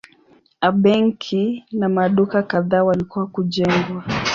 [0.67, 4.05] A benki na maduka kadhaa walikuwa kujengwa.